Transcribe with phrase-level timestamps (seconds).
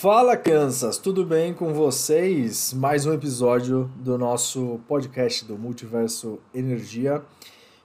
[0.00, 2.72] Fala crianças, tudo bem com vocês?
[2.72, 7.22] Mais um episódio do nosso podcast do Multiverso Energia.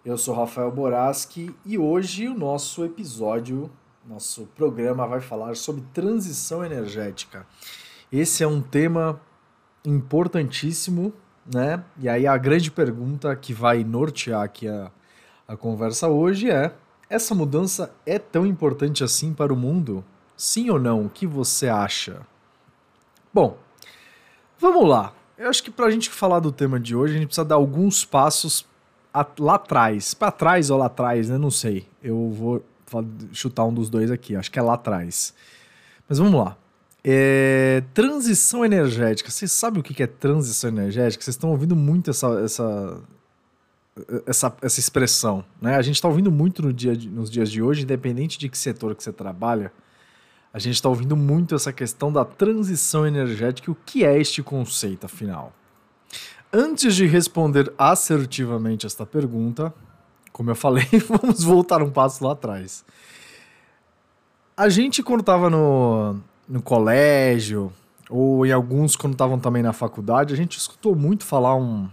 [0.05, 3.69] Eu sou Rafael Boraski e hoje o nosso episódio,
[4.07, 7.45] nosso programa vai falar sobre transição energética.
[8.11, 9.19] Esse é um tema
[9.83, 11.11] importantíssimo,
[11.51, 11.83] né?
[11.99, 14.91] E aí a grande pergunta que vai nortear aqui a,
[15.47, 16.73] a conversa hoje é:
[17.09, 20.03] essa mudança é tão importante assim para o mundo?
[20.37, 21.05] Sim ou não?
[21.05, 22.21] O que você acha?
[23.33, 23.57] Bom,
[24.59, 25.13] vamos lá.
[25.37, 27.55] Eu acho que para a gente falar do tema de hoje, a gente precisa dar
[27.55, 28.65] alguns passos
[29.39, 30.13] lá atrás.
[30.13, 31.37] Para trás ou lá atrás, né?
[31.37, 31.87] Não sei.
[32.01, 32.63] Eu vou
[33.31, 34.35] chutar um dos dois aqui.
[34.35, 35.33] Acho que é lá atrás.
[36.07, 36.57] Mas vamos lá.
[37.03, 39.29] É, transição energética.
[39.29, 41.23] Vocês sabem o que é transição energética?
[41.23, 43.01] Vocês estão ouvindo muito essa, essa,
[44.25, 45.43] essa, essa expressão.
[45.61, 45.75] Né?
[45.75, 48.95] A gente está ouvindo muito no dia nos dias de hoje, independente de que setor
[48.95, 49.71] que você trabalha
[50.55, 55.05] a gente está ouvindo muito essa questão da transição energética o que é este conceito,
[55.05, 55.51] afinal.
[56.51, 59.73] Antes de responder assertivamente esta pergunta,
[60.35, 62.83] como eu falei, vamos voltar um passo lá atrás.
[64.57, 67.71] A gente, quando estava no, no colégio,
[68.09, 71.87] ou em alguns quando estavam também na faculdade, a gente escutou muito falar um,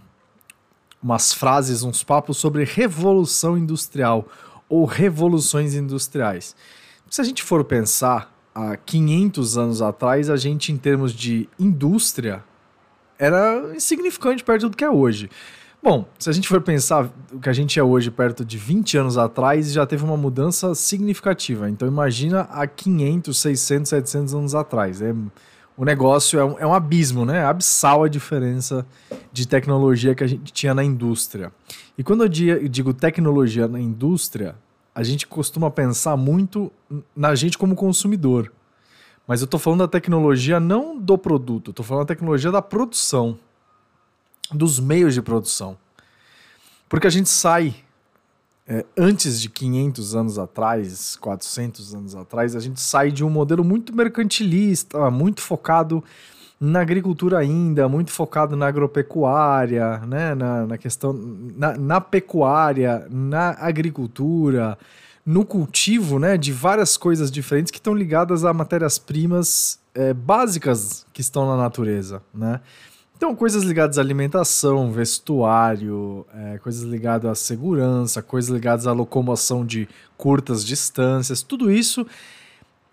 [1.00, 4.26] umas frases, uns papos sobre revolução industrial
[4.68, 6.56] ou revoluções industriais.
[7.08, 12.42] Se a gente for pensar, há 500 anos atrás, a gente, em termos de indústria,
[13.16, 15.30] era insignificante perto do que é hoje.
[15.82, 18.98] Bom, se a gente for pensar o que a gente é hoje perto de 20
[18.98, 21.68] anos atrás, já teve uma mudança significativa.
[21.68, 25.02] Então imagina há 500, 600, 700 anos atrás.
[25.02, 25.12] É,
[25.76, 27.38] o negócio é um, é um abismo, né?
[27.38, 28.86] É abissal a diferença
[29.32, 31.52] de tecnologia que a gente tinha na indústria.
[31.98, 34.54] E quando eu digo tecnologia na indústria,
[34.94, 36.70] a gente costuma pensar muito
[37.16, 38.52] na gente como consumidor.
[39.26, 43.36] Mas eu estou falando da tecnologia não do produto, estou falando da tecnologia da produção,
[44.52, 45.76] dos meios de produção.
[46.88, 47.74] Porque a gente sai,
[48.66, 53.64] é, antes de 500 anos atrás, 400 anos atrás, a gente sai de um modelo
[53.64, 56.04] muito mercantilista, muito focado
[56.62, 60.32] na agricultura ainda, muito focado na agropecuária, né?
[60.32, 64.78] na, na questão na, na pecuária, na agricultura,
[65.26, 66.36] no cultivo né?
[66.36, 72.22] de várias coisas diferentes que estão ligadas a matérias-primas é, básicas que estão na natureza.
[72.32, 72.60] Né?
[73.22, 79.64] Então, coisas ligadas à alimentação, vestuário, é, coisas ligadas à segurança, coisas ligadas à locomoção
[79.64, 82.04] de curtas distâncias, tudo isso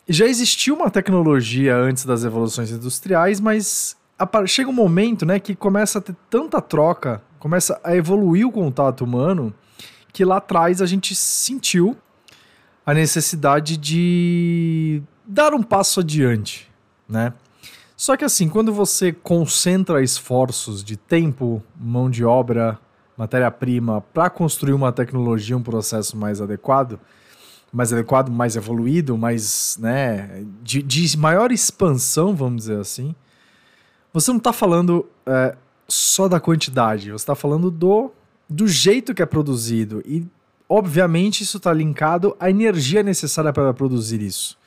[0.08, 3.98] já existia uma tecnologia antes das evoluções industriais, mas
[4.46, 9.04] chega um momento né, que começa a ter tanta troca, começa a evoluir o contato
[9.04, 9.52] humano,
[10.14, 11.98] que lá atrás a gente sentiu
[12.86, 16.70] a necessidade de dar um passo adiante,
[17.10, 17.34] né?
[18.00, 22.80] Só que assim, quando você concentra esforços de tempo, mão de obra,
[23.18, 26.98] matéria-prima para construir uma tecnologia, um processo mais adequado,
[27.74, 33.14] mais adequado, mais evoluído, mais, né, de, de maior expansão, vamos dizer assim,
[34.14, 38.14] você não está falando é, só da quantidade, você está falando do,
[38.50, 40.02] do jeito que é produzido.
[40.06, 40.26] E,
[40.70, 44.58] obviamente, isso está linkado à energia necessária para produzir isso.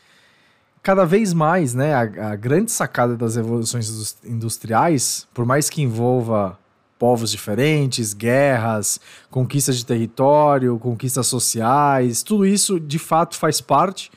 [0.83, 6.59] Cada vez mais, né, a, a grande sacada das evoluções industriais, por mais que envolva
[6.99, 9.01] povos diferentes, guerras,
[9.31, 14.11] conquistas de território, conquistas sociais, tudo isso de fato faz parte,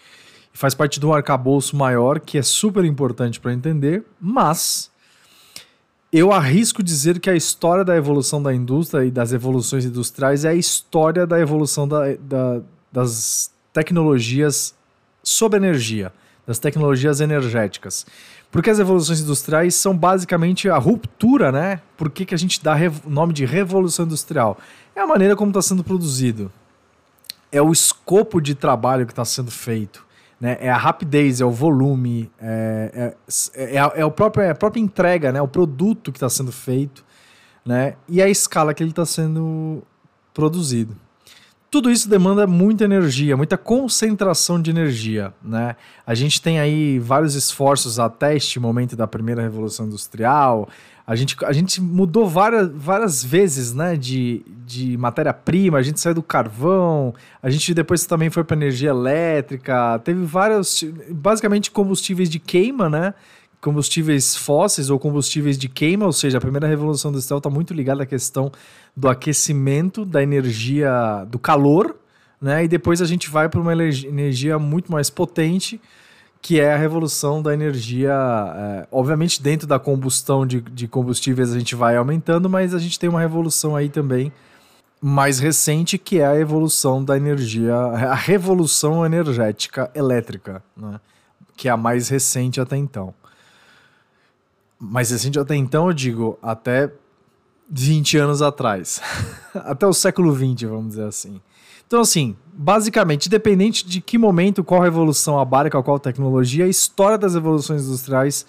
[0.53, 4.91] faz parte de um arcabouço maior que é super importante para entender, mas
[6.11, 10.49] eu arrisco dizer que a história da evolução da indústria e das evoluções industriais é
[10.49, 12.61] a história da evolução da, da,
[12.91, 14.73] das tecnologias
[15.21, 16.13] sob energia,
[16.45, 18.05] das tecnologias energéticas.
[18.51, 21.81] Porque as evoluções industriais são basicamente a ruptura, né?
[21.97, 22.75] Por que, que a gente dá
[23.05, 24.57] o nome de revolução industrial?
[24.95, 26.51] É a maneira como está sendo produzido.
[27.51, 30.05] É o escopo de trabalho que está sendo feito.
[30.39, 30.57] Né?
[30.59, 33.13] É a rapidez, é o volume, é,
[33.55, 35.41] é, é, a, é, o próprio, é a própria entrega, né?
[35.41, 37.05] o produto que está sendo feito
[37.65, 37.95] né?
[38.07, 39.81] e a escala que ele está sendo
[40.33, 40.95] produzido.
[41.75, 45.75] Tudo isso demanda muita energia, muita concentração de energia, né?
[46.07, 50.69] A gente tem aí vários esforços até este momento da primeira revolução industrial.
[51.05, 56.15] A gente, a gente mudou várias, várias vezes, né, de, de matéria-prima, a gente saiu
[56.15, 57.13] do carvão,
[57.43, 60.81] a gente depois também foi para energia elétrica, teve vários,
[61.11, 63.13] basicamente combustíveis de queima, né?
[63.65, 68.03] Combustíveis fósseis ou combustíveis de queima, ou seja, a primeira revolução industrial está muito ligada
[68.03, 68.51] à questão
[68.95, 71.95] do aquecimento, da energia, do calor,
[72.39, 72.63] né?
[72.63, 75.81] E depois a gente vai para uma energia muito mais potente,
[76.43, 78.13] que é a revolução da energia.
[78.13, 82.99] É, obviamente, dentro da combustão de, de combustíveis a gente vai aumentando, mas a gente
[82.99, 84.31] tem uma revolução aí também
[85.01, 90.99] mais recente, que é a evolução da energia, a revolução energética elétrica, né?
[91.57, 93.11] que é a mais recente até então.
[94.85, 96.91] Mais recente até então, eu digo, até
[97.69, 99.01] 20 anos atrás.
[99.53, 101.41] até o século 20, vamos dizer assim.
[101.87, 107.35] Então, assim, basicamente, independente de que momento, qual revolução abarca, qual tecnologia, a história das
[107.35, 108.45] revoluções industriais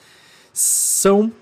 [0.53, 1.33] são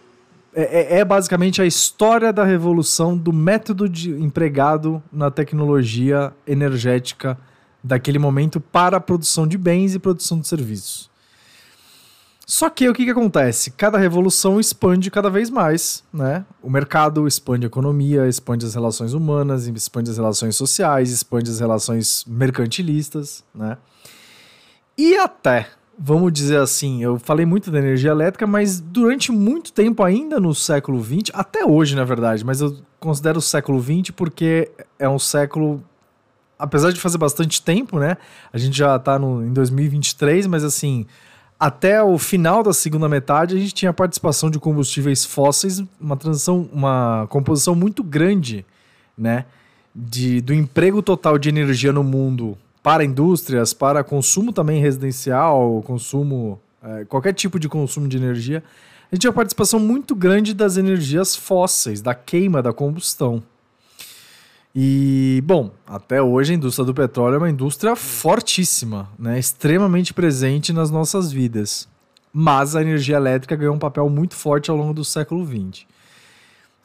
[0.57, 7.37] é, é, é, basicamente a história da revolução do método de, empregado na tecnologia energética
[7.83, 11.11] daquele momento para a produção de bens e produção de serviços.
[12.47, 13.71] Só que o que, que acontece?
[13.71, 16.45] Cada revolução expande cada vez mais, né?
[16.63, 21.61] O mercado expande a economia, expande as relações humanas, expande as relações sociais, expande as
[21.61, 23.79] relações mercantilistas, né?
[24.97, 25.69] E até,
[25.99, 30.55] vamos dizer assim, eu falei muito da energia elétrica, mas durante muito tempo ainda no
[30.55, 35.19] século XX, até hoje na verdade, mas eu considero o século XX porque é um
[35.19, 35.83] século
[36.59, 38.17] apesar de fazer bastante tempo, né?
[38.53, 41.07] A gente já está em 2023, mas assim,
[41.65, 46.69] até o final da segunda metade, a gente tinha participação de combustíveis fósseis, uma transição,
[46.71, 48.67] uma composição muito grande,
[49.17, 49.47] né?
[49.95, 56.61] De, do emprego total de energia no mundo para indústrias, para consumo também residencial, consumo,
[56.83, 58.63] é, qualquer tipo de consumo de energia,
[59.11, 63.43] a gente tinha participação muito grande das energias fósseis, da queima, da combustão.
[64.75, 69.39] E, bom, até hoje a indústria do petróleo é uma indústria fortíssima, né?
[69.39, 71.89] extremamente presente nas nossas vidas.
[72.33, 75.87] Mas a energia elétrica ganhou um papel muito forte ao longo do século XX.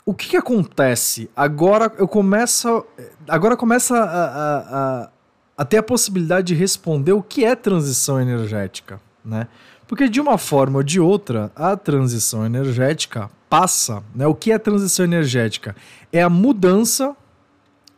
[0.05, 1.29] O que, que acontece?
[1.35, 2.85] Agora eu começo.
[3.27, 4.57] Agora começa a, a,
[5.03, 5.09] a,
[5.57, 9.01] a ter a possibilidade de responder o que é transição energética.
[9.25, 9.47] Né?
[9.87, 14.03] Porque de uma forma ou de outra, a transição energética passa.
[14.13, 14.27] Né?
[14.27, 15.75] O que é transição energética?
[16.13, 17.15] É a mudança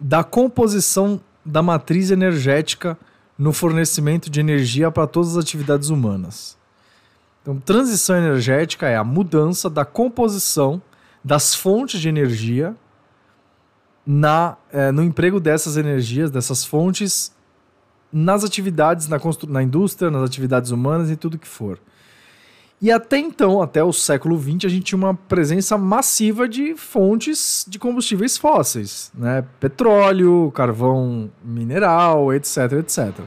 [0.02, 2.98] da composição da matriz energética
[3.38, 6.58] no fornecimento de energia para todas as atividades humanas.
[7.42, 10.82] Então, transição energética é a mudança da composição
[11.24, 12.76] das fontes de energia
[14.06, 17.32] na, é, no emprego dessas energias, dessas fontes,
[18.12, 21.80] nas atividades, na, na indústria, nas atividades humanas e tudo que for.
[22.82, 27.64] E até então, até o século XX, a gente tinha uma presença massiva de fontes
[27.70, 29.46] de combustíveis fósseis, né?
[29.60, 33.20] Petróleo, carvão mineral, etc, etc.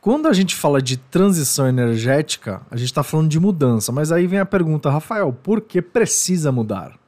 [0.00, 4.26] Quando a gente fala de transição energética, a gente está falando de mudança, mas aí
[4.26, 6.98] vem a pergunta, Rafael, por que precisa mudar?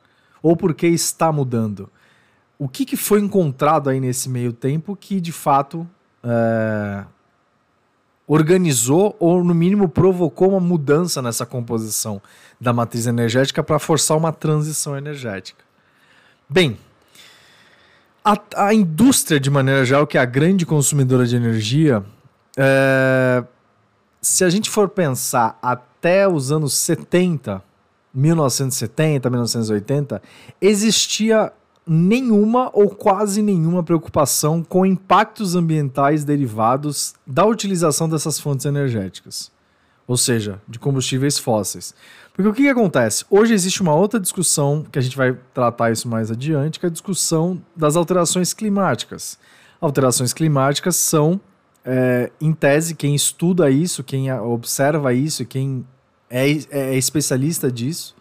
[0.40, 1.90] Ou por que está mudando?
[2.56, 5.84] O que, que foi encontrado aí nesse meio tempo que de fato
[6.22, 7.04] é,
[8.26, 12.20] organizou ou, no mínimo, provocou uma mudança nessa composição
[12.60, 15.62] da matriz energética para forçar uma transição energética.
[16.48, 16.78] Bem,
[18.24, 22.02] a, a, indústria, de maneira geral, que é a grande consumidora de energia,
[22.56, 23.44] é,
[24.22, 27.62] se a gente for pensar até os anos 70,
[28.14, 30.22] 1970, 1980,
[30.60, 31.52] existia
[31.86, 39.52] nenhuma ou quase nenhuma preocupação com impactos ambientais derivados da utilização dessas fontes energéticas,
[40.06, 41.94] ou seja, de combustíveis fósseis.
[42.32, 43.24] Porque o que, que, acontece?
[43.30, 46.88] Hoje existe uma outra discussão, que a gente vai tratar isso mais adiante, que é
[46.88, 49.38] a discussão das alterações climáticas.
[49.80, 51.40] Alterações climáticas são,
[51.84, 55.86] é, em tese, quem estuda isso, quem observa isso, quem
[56.28, 58.16] é, é especialista disso,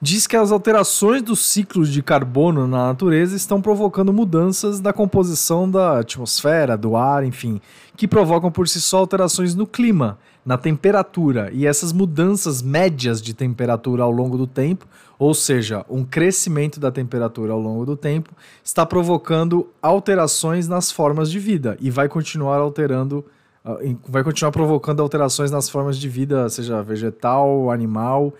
[0.00, 5.68] diz que as alterações dos ciclos de carbono na natureza estão provocando mudanças da composição
[5.68, 7.60] da atmosfera, do ar, enfim,
[7.96, 11.50] que provocam por si só alterações no clima, na temperatura.
[11.52, 14.86] E essas mudanças médias de temperatura ao longo do tempo,
[15.18, 18.30] ou seja, um crescimento da temperatura ao longo do tempo,
[18.62, 23.24] está provocando alterações nas formas de vida e vai continuar alterando
[23.64, 23.76] ah,
[24.08, 28.32] vai continuar provocando alterações nas formas de vida, seja vegetal, animal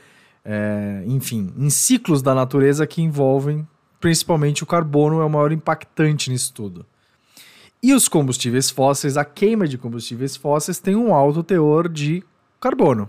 [0.45, 3.67] é, enfim, em ciclos da natureza que envolvem
[4.01, 6.87] principalmente o carbono, é o maior impactante nisso tudo.
[7.83, 12.25] E os combustíveis fósseis, a queima de combustíveis fósseis tem um alto teor de
[12.61, 13.09] carbono.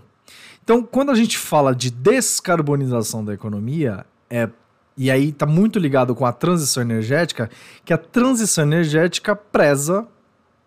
[0.62, 4.48] Então, quando a gente fala de descarbonização da economia, é
[4.96, 7.48] e aí está muito ligado com a transição energética,
[7.86, 10.06] que a transição energética preza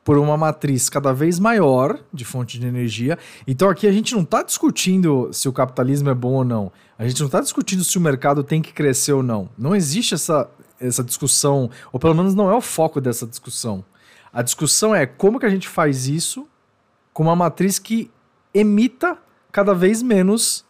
[0.04, 3.18] por uma matriz cada vez maior de fonte de energia.
[3.48, 6.72] Então aqui a gente não está discutindo se o capitalismo é bom ou não.
[6.98, 9.50] A gente não está discutindo se o mercado tem que crescer ou não.
[9.58, 13.84] Não existe essa, essa discussão, ou pelo menos não é o foco dessa discussão.
[14.32, 16.48] A discussão é como que a gente faz isso
[17.14, 18.12] com uma matriz que
[18.54, 19.18] emita
[19.52, 20.66] cada vez menos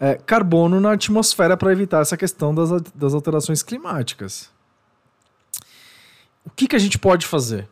[0.00, 4.50] é, carbono na atmosfera para evitar essa questão das, das alterações climáticas.
[6.44, 7.68] O que, que a gente pode fazer?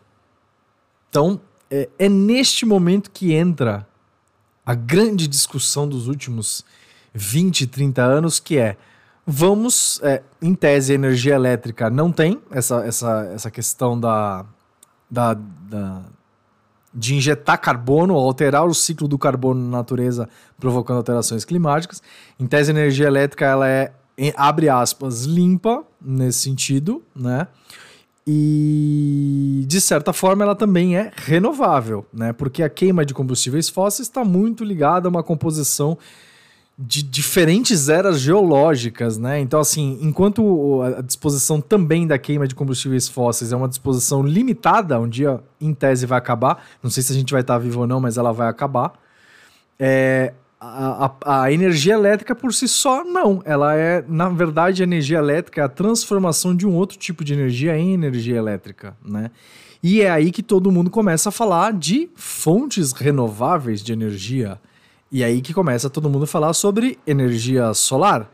[1.11, 1.40] Então,
[1.71, 3.87] é, é neste momento que entra
[4.64, 6.64] a grande discussão dos últimos
[7.12, 8.76] 20, 30 anos, que é
[9.26, 14.45] vamos, é, em tese, a energia elétrica não tem essa, essa, essa questão da,
[15.11, 16.02] da, da,
[16.93, 22.02] de injetar carbono, alterar o ciclo do carbono na natureza, provocando alterações climáticas.
[22.38, 23.93] Em tese, a energia elétrica ela é,
[24.37, 27.47] abre aspas, limpa nesse sentido, né?
[28.33, 32.33] E de certa forma ela também é renovável, né?
[32.33, 35.99] Porque a queima de combustíveis fósseis está muito ligada a uma composição
[36.79, 39.41] de diferentes eras geológicas, né?
[39.41, 44.99] Então, assim, enquanto a disposição também da queima de combustíveis fósseis é uma disposição limitada,
[45.01, 46.65] um dia, em tese, vai acabar.
[46.81, 48.93] Não sei se a gente vai estar vivo ou não, mas ela vai acabar.
[49.79, 53.40] É, a, a, energia elétrica por si só, não.
[53.47, 57.33] Ela é, na verdade, a energia elétrica é a transformação de um outro tipo de
[57.33, 59.31] energia em energia elétrica, né?
[59.83, 64.61] E é aí que todo mundo começa a falar de fontes renováveis de energia
[65.11, 68.31] e aí que começa todo mundo a falar sobre energia solar,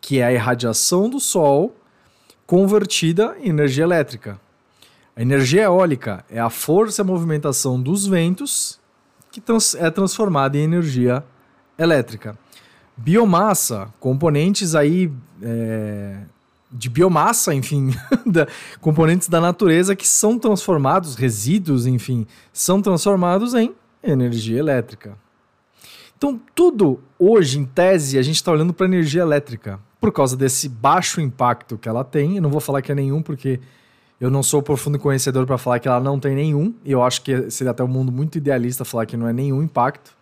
[0.00, 1.76] que é a irradiação do sol
[2.44, 4.40] convertida em energia elétrica.
[5.14, 8.80] A energia eólica é a força e a movimentação dos ventos
[9.30, 11.24] que trans é transformada em energia
[11.82, 12.38] elétrica.
[12.96, 15.10] Biomassa, componentes aí
[15.42, 16.18] é,
[16.70, 17.94] de biomassa, enfim,
[18.26, 18.46] da,
[18.80, 25.16] componentes da natureza que são transformados, resíduos, enfim, são transformados em energia elétrica.
[26.16, 30.68] Então, tudo hoje, em tese, a gente está olhando para energia elétrica por causa desse
[30.68, 32.36] baixo impacto que ela tem.
[32.36, 33.58] Eu não vou falar que é nenhum, porque
[34.20, 36.74] eu não sou profundo conhecedor para falar que ela não tem nenhum.
[36.84, 39.62] E eu acho que seria até um mundo muito idealista falar que não é nenhum
[39.62, 40.14] impacto.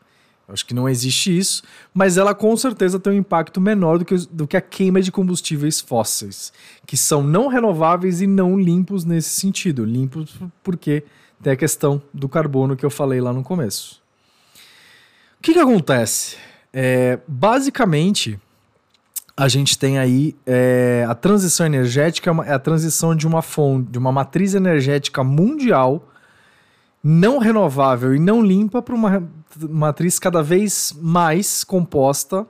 [0.49, 1.63] Acho que não existe isso,
[1.93, 5.13] mas ela com certeza tem um impacto menor do que, do que a queima de
[5.13, 6.55] combustíveis fósseis,
[6.87, 9.85] que são não renováveis e não limpos nesse sentido.
[9.85, 11.05] Limpos porque
[11.43, 14.01] tem a questão do carbono que eu falei lá no começo.
[15.39, 16.37] O que, que acontece?
[16.73, 18.41] É, basicamente,
[19.37, 23.91] a gente tem aí é, a transição energética é, é a transição de uma fonte,
[23.91, 26.09] de uma matriz energética mundial
[27.03, 29.29] não renovável e não limpa para uma
[29.69, 32.47] matriz cada vez mais composta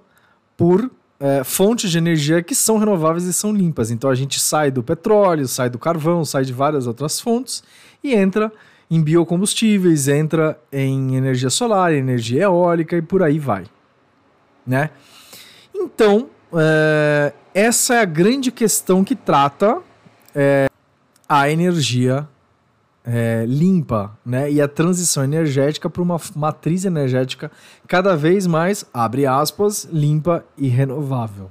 [0.56, 0.90] por
[1.20, 3.90] é, fontes de energia que são renováveis e são limpas.
[3.90, 7.62] Então a gente sai do petróleo, sai do carvão, sai de várias outras fontes
[8.02, 8.52] e entra
[8.90, 13.66] em biocombustíveis, entra em energia solar, energia eólica e por aí vai.
[14.66, 14.90] Né?
[15.74, 19.78] Então, é, essa é a grande questão que trata
[20.34, 20.68] é,
[21.28, 22.26] a energia
[23.08, 24.50] é, limpa né?
[24.50, 27.50] e a transição energética para uma matriz energética
[27.86, 31.50] cada vez mais, abre aspas, limpa e renovável.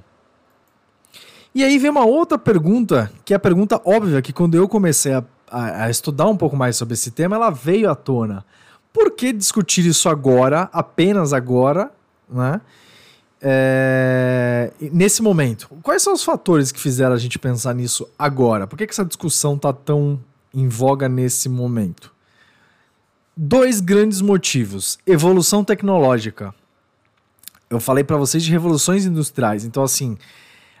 [1.54, 5.12] E aí vem uma outra pergunta, que é a pergunta óbvia que quando eu comecei
[5.12, 8.44] a a, a estudar um pouco mais sobre esse tema, ela veio à tona.
[8.92, 11.90] Por que discutir isso agora, apenas agora,
[12.28, 12.60] né?
[13.40, 18.66] É, nesse momento, quais são os fatores que fizeram a gente pensar nisso agora?
[18.66, 20.18] Por que, que essa discussão está tão
[20.52, 22.12] em voga nesse momento?
[23.36, 26.54] Dois grandes motivos: evolução tecnológica.
[27.70, 30.16] Eu falei para vocês de revoluções industriais, então assim,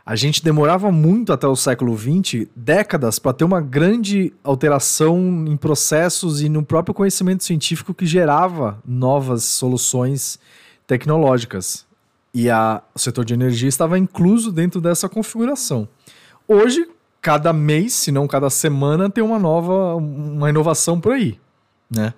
[0.08, 5.54] a gente demorava muito até o século XX, décadas, para ter uma grande alteração em
[5.54, 10.38] processos e no próprio conhecimento científico que gerava novas soluções
[10.86, 11.86] tecnológicas.
[12.32, 15.86] E a, o setor de energia estava incluso dentro dessa configuração.
[16.48, 16.88] Hoje,
[17.20, 21.38] cada mês, se não cada semana, tem uma nova, uma inovação por aí,
[21.90, 22.14] né?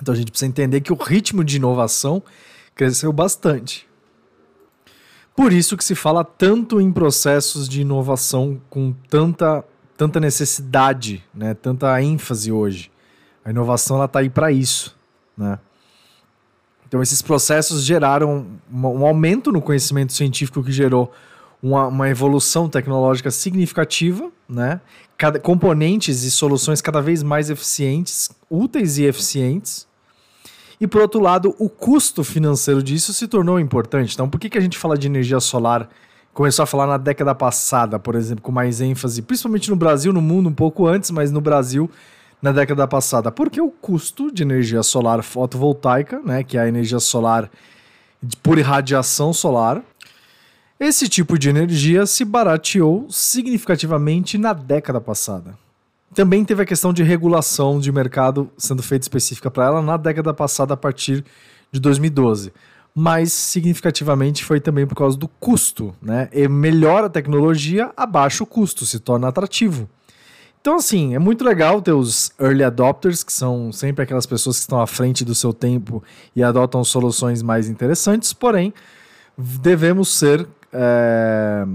[0.00, 2.22] Então a gente precisa entender que o ritmo de inovação
[2.74, 3.86] cresceu bastante.
[5.34, 9.64] Por isso que se fala tanto em processos de inovação com tanta,
[9.96, 11.54] tanta necessidade, né?
[11.54, 12.90] tanta ênfase hoje.
[13.44, 14.96] A inovação está aí para isso.
[15.36, 15.58] Né?
[16.86, 21.12] Então esses processos geraram um aumento no conhecimento científico que gerou
[21.62, 24.80] uma, uma evolução tecnológica significativa, né?
[25.16, 29.86] Cada, componentes e soluções cada vez mais eficientes, úteis e eficientes.
[30.80, 34.14] E por outro lado, o custo financeiro disso se tornou importante.
[34.14, 35.88] Então, por que, que a gente fala de energia solar?
[36.34, 40.20] Começou a falar na década passada, por exemplo, com mais ênfase, principalmente no Brasil, no
[40.20, 41.88] mundo um pouco antes, mas no Brasil
[42.40, 43.30] na década passada?
[43.30, 47.48] Porque o custo de energia solar fotovoltaica, né, que é a energia solar
[48.42, 49.82] por irradiação solar,
[50.82, 55.54] esse tipo de energia se barateou significativamente na década passada.
[56.12, 60.34] Também teve a questão de regulação de mercado sendo feita específica para ela na década
[60.34, 61.24] passada, a partir
[61.70, 62.52] de 2012.
[62.94, 66.28] Mas significativamente foi também por causa do custo, né?
[66.32, 69.88] E melhora a tecnologia, abaixa o custo, se torna atrativo.
[70.60, 74.62] Então, assim, é muito legal ter os early adopters, que são sempre aquelas pessoas que
[74.62, 76.02] estão à frente do seu tempo
[76.36, 78.74] e adotam soluções mais interessantes, porém,
[79.38, 81.66] devemos ser é,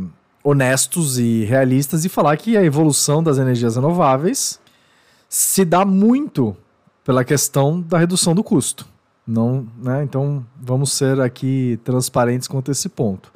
[0.44, 4.60] honestos e realistas e falar que a evolução das energias renováveis
[5.30, 6.56] se dá muito
[7.04, 8.88] pela questão da redução do custo.
[9.25, 10.04] Não, né?
[10.04, 13.32] Então vamos ser aqui transparentes quanto a esse ponto.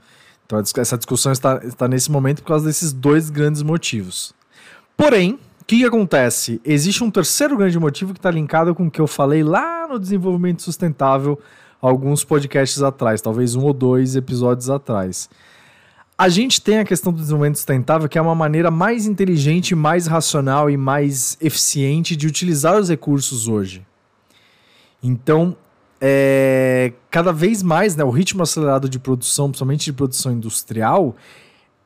[0.45, 4.33] Então essa discussão está, está nesse momento por causa desses dois grandes motivos.
[4.95, 6.61] Porém, o que, que acontece?
[6.65, 9.99] Existe um terceiro grande motivo que está linkado com o que eu falei lá no
[9.99, 11.39] desenvolvimento sustentável
[11.81, 15.29] alguns podcasts atrás, talvez um ou dois episódios atrás.
[16.17, 20.05] A gente tem a questão do desenvolvimento sustentável, que é uma maneira mais inteligente, mais
[20.05, 23.83] racional e mais eficiente de utilizar os recursos hoje.
[25.01, 25.57] Então,
[25.99, 31.15] é, cada vez mais, né, o ritmo acelerado de produção, principalmente de produção industrial,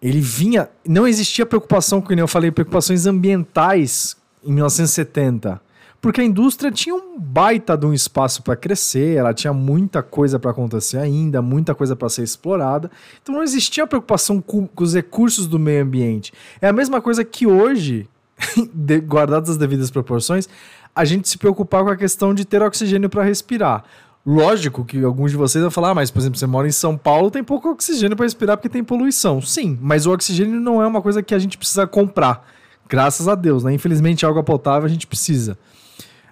[0.02, 0.70] ele vinha.
[0.86, 5.65] Não existia preocupação, como eu falei, preocupações ambientais em 1970
[6.06, 10.38] porque a indústria tinha um baita de um espaço para crescer, ela tinha muita coisa
[10.38, 12.92] para acontecer ainda, muita coisa para ser explorada.
[13.24, 16.32] Então não existia preocupação com, com, os recursos do meio ambiente.
[16.62, 18.08] É a mesma coisa que hoje,
[19.08, 20.48] guardadas as devidas proporções,
[20.96, 23.84] a gente se preocupar com a questão de ter oxigênio para respirar.
[24.24, 26.96] Lógico que alguns de vocês vão falar, ah, mas por exemplo, você mora em São
[26.96, 29.42] Paulo, tem pouco oxigênio para respirar porque tem poluição.
[29.42, 32.48] Sim, mas o oxigênio não é uma coisa que a gente precisa comprar.
[32.88, 33.74] Graças a Deus, né?
[33.74, 35.58] Infelizmente, água potável a gente precisa.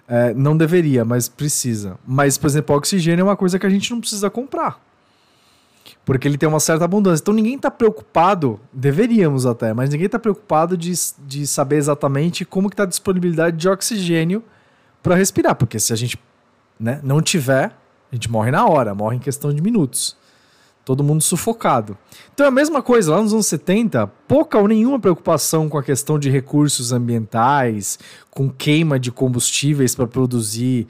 [0.06, 1.98] É, não deveria, mas precisa.
[2.06, 4.78] Mas, por exemplo, oxigênio é uma coisa que a gente não precisa comprar.
[6.04, 7.22] Porque ele tem uma certa abundância.
[7.22, 10.92] Então ninguém está preocupado, deveríamos até, mas ninguém está preocupado de,
[11.26, 14.42] de saber exatamente como está a disponibilidade de oxigênio
[15.02, 15.54] para respirar.
[15.54, 16.18] Porque se a gente
[16.78, 17.74] né, não tiver,
[18.12, 20.16] a gente morre na hora, morre em questão de minutos
[20.84, 21.96] todo mundo sufocado.
[22.32, 25.82] Então é a mesma coisa, lá nos anos 70, pouca ou nenhuma preocupação com a
[25.82, 27.98] questão de recursos ambientais,
[28.30, 30.86] com queima de combustíveis para produzir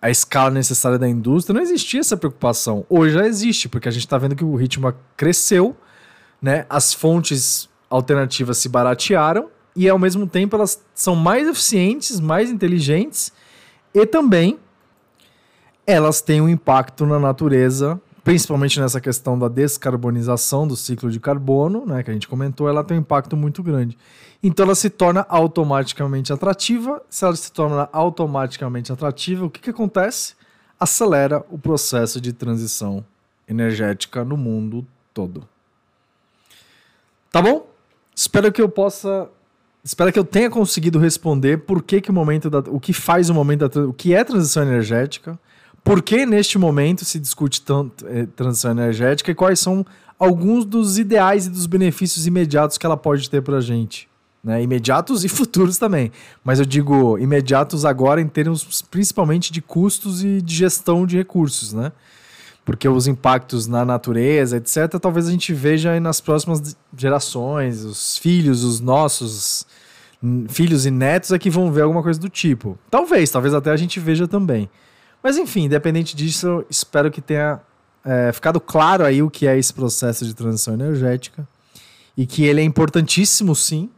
[0.00, 2.84] a escala necessária da indústria, não existia essa preocupação.
[2.88, 5.76] Hoje já existe, porque a gente está vendo que o ritmo cresceu,
[6.40, 6.66] né?
[6.70, 13.32] as fontes alternativas se baratearam e ao mesmo tempo elas são mais eficientes, mais inteligentes
[13.94, 14.58] e também
[15.86, 21.86] elas têm um impacto na natureza principalmente nessa questão da descarbonização do ciclo de carbono,
[21.86, 23.96] né, que a gente comentou, ela tem um impacto muito grande.
[24.42, 27.02] Então ela se torna automaticamente atrativa.
[27.08, 30.34] Se ela se torna automaticamente atrativa, o que, que acontece?
[30.78, 33.02] Acelera o processo de transição
[33.48, 35.48] energética no mundo todo.
[37.32, 37.66] Tá bom?
[38.14, 39.26] Espero que eu possa
[39.82, 43.30] espero que eu tenha conseguido responder por que, que o momento da, o que faz
[43.30, 45.38] o momento da o que é transição energética,
[45.84, 49.84] por que neste momento se discute tanto eh, transição energética e quais são
[50.18, 54.08] alguns dos ideais e dos benefícios imediatos que ela pode ter para a gente?
[54.42, 54.62] Né?
[54.62, 56.12] Imediatos e futuros também.
[56.44, 61.72] Mas eu digo imediatos agora em termos principalmente de custos e de gestão de recursos,
[61.72, 61.92] né?
[62.64, 68.62] Porque os impactos na natureza, etc., talvez a gente veja nas próximas gerações, os filhos,
[68.62, 69.66] os nossos
[70.48, 72.78] filhos e netos é que vão ver alguma coisa do tipo.
[72.90, 74.68] Talvez, talvez até a gente veja também.
[75.22, 77.60] Mas enfim, independente disso, espero que tenha
[78.04, 81.46] é, ficado claro aí o que é esse processo de transição energética
[82.16, 83.90] e que ele é importantíssimo, sim,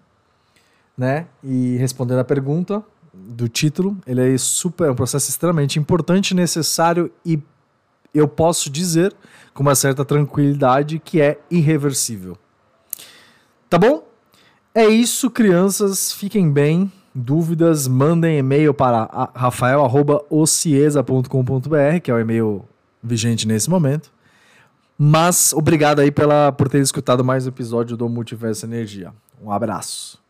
[0.97, 1.27] né?
[1.43, 7.11] E respondendo a pergunta do título, ele é super, é um processo extremamente importante, necessário
[7.25, 7.41] e
[8.13, 9.15] eu posso dizer
[9.55, 12.37] com uma certa tranquilidade que é irreversível.
[13.69, 14.07] Tá bom?
[14.75, 16.13] É isso, crianças.
[16.13, 22.65] Fiquem bem dúvidas, mandem e-mail para rafael.ociesa.com.br, que é o e-mail
[23.03, 24.11] vigente nesse momento.
[24.99, 29.13] Mas obrigado aí pela, por ter escutado mais um episódio do Multiverso Energia.
[29.43, 30.21] Um abraço.